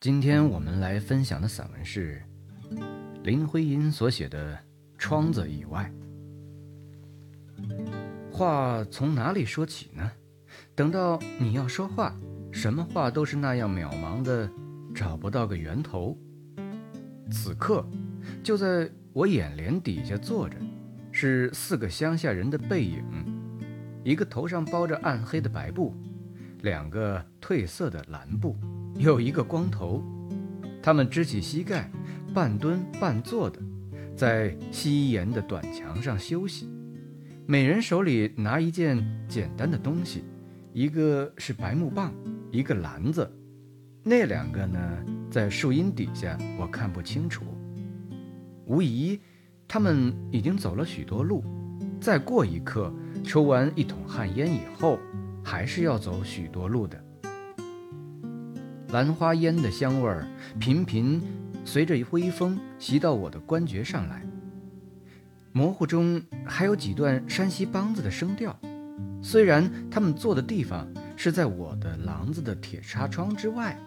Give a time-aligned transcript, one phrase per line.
[0.00, 2.22] 今天我们来分享的散文是
[3.22, 4.54] 林徽因所写的
[4.96, 5.92] 《窗子以外》。
[8.32, 10.10] 话从哪里说起呢？
[10.74, 12.18] 等到你要说话，
[12.50, 14.50] 什么话都是那样渺茫的，
[14.94, 16.16] 找不到个源头。
[17.30, 17.86] 此刻，
[18.42, 20.56] 就在我眼帘底下坐着，
[21.12, 23.04] 是四个乡下人的背影，
[24.02, 25.94] 一个头上包着暗黑的白布。
[26.62, 28.56] 两个褪色的蓝布，
[29.00, 30.04] 有一个光头，
[30.82, 31.90] 他们支起膝盖，
[32.34, 33.58] 半蹲半坐的，
[34.14, 36.68] 在西檐的短墙上休息。
[37.46, 40.24] 每人手里拿一件简单的东西，
[40.74, 42.12] 一个是白木棒，
[42.50, 43.26] 一个篮子。
[44.02, 44.78] 那两个呢，
[45.30, 47.42] 在树荫底下我看不清楚。
[48.66, 49.18] 无疑，
[49.66, 51.42] 他们已经走了许多路。
[52.02, 52.92] 再过一刻，
[53.24, 54.98] 抽完一桶旱烟以后。
[55.42, 57.02] 还是要走许多路的。
[58.92, 60.26] 兰花烟的香味儿
[60.58, 61.22] 频频
[61.64, 64.26] 随着微风袭到我的关觉上来，
[65.52, 68.58] 模糊中还有几段山西梆子的声调。
[69.22, 73.78] 虽然他们坐的地方是在我的廊子的铁纱窗之外，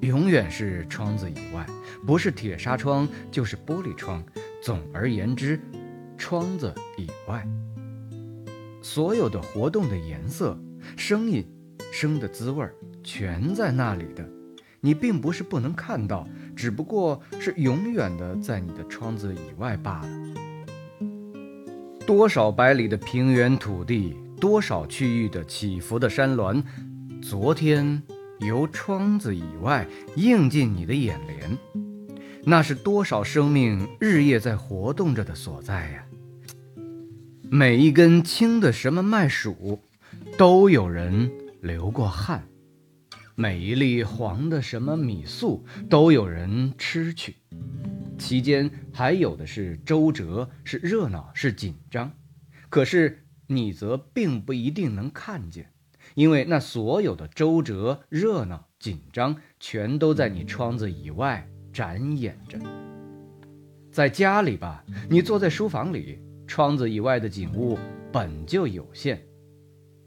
[0.00, 1.66] 永远是窗子以外，
[2.06, 4.24] 不是铁纱窗就是玻璃窗。
[4.62, 5.60] 总而言之，
[6.16, 7.46] 窗子以外。
[8.80, 10.58] 所有的活动的颜色、
[10.96, 11.44] 声音、
[11.92, 14.28] 生的滋味儿，全在那里的。
[14.80, 20.08] 你并不是不能看到，只不过是永远的在你的窗子以外罢了。
[22.04, 26.60] 多少百里的平原土地，多少区域的起伏的山峦，
[27.22, 28.02] 昨天
[28.40, 31.56] 由窗子以外映进你的眼帘，
[32.42, 36.04] 那是多少生命日夜在活动着的所在呀！
[37.48, 39.78] 每一根青的什么麦黍，
[40.36, 42.40] 都有人流过汗；
[43.42, 47.34] 每一粒黄的什么米粟，都有人吃去。
[48.16, 52.12] 其间还有的是周折，是热闹，是紧张。
[52.68, 55.72] 可是你则并不一定能看见，
[56.14, 62.60] 因为那所有的周折、热闹、紧张，全都在你窗子以外展演着。
[63.90, 66.20] 在家里吧，你坐在书房里。
[66.46, 67.76] 窗子以外的景物
[68.12, 69.20] 本就有限，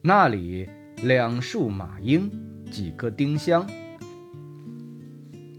[0.02, 0.70] 那里
[1.04, 2.30] 两束马缨，
[2.76, 3.66] 几棵丁香，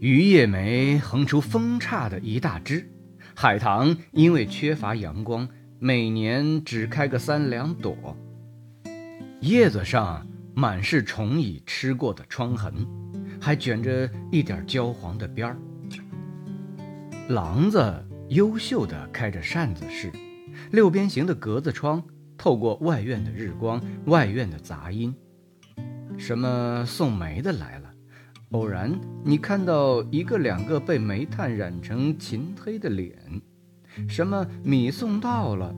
[0.01, 2.87] 榆叶梅横出分叉的一大枝，
[3.33, 8.15] 海棠因为缺乏阳光，每年只开个三两朵，
[9.41, 12.85] 叶子上满是虫蚁吃过的疮痕，
[13.41, 15.57] 还卷着一点焦黄的边儿。
[17.29, 20.11] 廊子优秀的开着扇子式。
[20.69, 22.03] 六边形的格子窗
[22.37, 25.15] 透过外院的日光，外院的杂音。
[26.17, 27.89] 什么送煤的来了？
[28.51, 33.13] 偶然你看到一个两个被煤炭染成秦黑的脸。
[34.09, 35.73] 什么米送到了？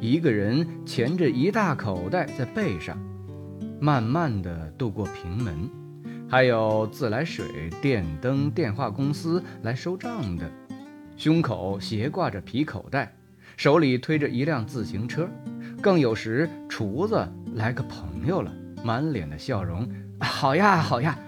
[0.00, 2.98] 一个人钳着一大口袋在背上，
[3.80, 5.68] 慢慢的渡过平门。
[6.28, 10.48] 还有自来水、电灯、电话公司来收账的，
[11.16, 13.14] 胸口斜挂着皮口袋。
[13.56, 15.28] 手里推着一辆自行车，
[15.82, 18.50] 更有时厨子来个朋友了，
[18.84, 19.88] 满脸的笑容。
[20.20, 21.18] 好呀，好呀，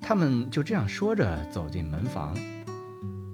[0.00, 2.34] 他们就这样说着走进门房。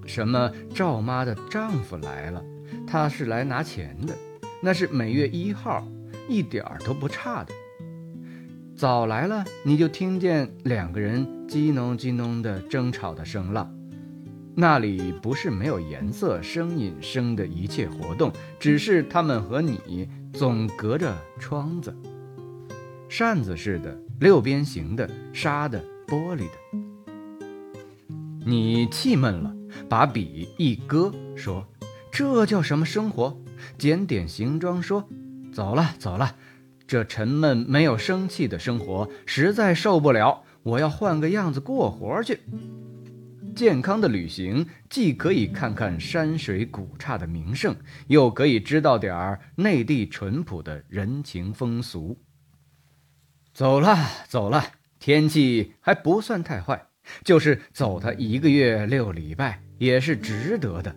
[0.05, 2.43] 什么赵妈的丈夫来了，
[2.87, 4.15] 他是来拿钱的，
[4.61, 5.85] 那是每月一号，
[6.29, 7.53] 一点儿都不差的。
[8.75, 13.73] 早来了，你就听见两个人叽哝叽哝的争吵的声浪。
[14.55, 21.95] 那里不是没有颜色、声音、声的一切活动，只是他们和你总隔着窗子，
[23.09, 28.07] 扇子似的、六边形的、纱的、玻璃的。
[28.45, 29.55] 你气闷了，
[29.89, 31.65] 把笔一搁，说
[32.11, 33.37] ：“这叫什么生活？”
[33.77, 35.07] 检点行装，说
[35.53, 36.35] ：“走了，走了，
[36.85, 42.39] 这沉闷没有生气的生活实在受不了，我要换个样子过活去。”
[43.55, 47.75] 健康的旅行，既可以看看山水古刹的名胜，
[48.07, 52.15] 又可以知道点儿内地淳朴的人情风俗。
[53.57, 54.63] 走了，走了，
[54.99, 56.79] 天气还不算太坏，
[57.23, 60.95] 就是走他一个月六礼拜也是值得的。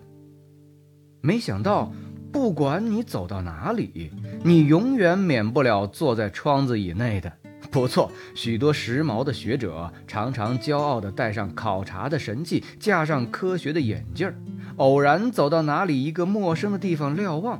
[1.21, 1.91] 没想到，
[2.31, 4.11] 不管你走到哪里，
[4.43, 7.33] 你永远免不了坐在窗子以内的。
[7.71, 14.35] 不错，许多时髦的学者常常骄傲地带上考察的神器，架上科学的眼镜儿，
[14.75, 17.59] 偶然走到哪里一个陌生的地方瞭望，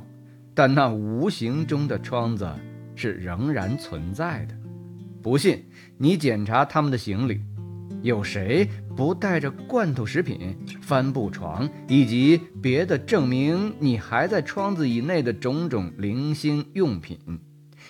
[0.54, 2.48] 但那无形中的窗子
[2.94, 4.54] 是仍然存在的。
[5.22, 5.64] 不信，
[5.98, 7.40] 你检查他们的行李，
[8.02, 17.18] 有谁不带着罐头食品、帆布床以及别的证明你还在窗子以内的种种零星用品？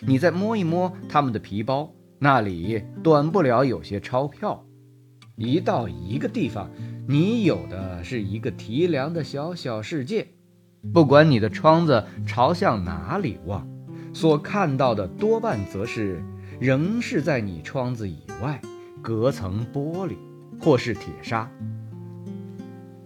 [0.01, 4.65] 你再摸一摸他们的皮包，那里短不了有些钞票。
[5.37, 6.71] 一到一个地方，
[7.09, 10.29] 你有的是一个提梁的小小世界。
[10.93, 13.67] 不管你的窗子朝向哪里望，
[14.13, 16.23] 所看到的多半则是
[16.63, 18.61] 仍是在你窗子以外。
[19.03, 20.15] 隔层玻璃，
[20.61, 21.51] 或是铁砂，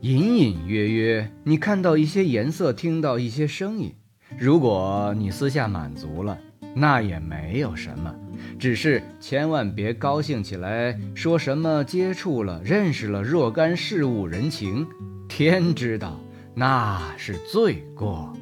[0.02, 3.94] 隐隐约约，你看到一些颜色，听到一些声音。
[4.38, 6.36] 如果你私下满足了，
[6.74, 8.14] 那也没有什么，
[8.58, 14.86] 只是千万别高兴起来，说什么接触了、认识了若干事物人情，
[15.28, 16.20] 天知道
[16.54, 18.36] 那是罪过。